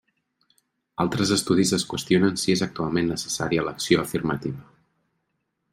[1.03, 4.65] Altres estudis es qüestionen si és actualment necessària l'acció afirmativa.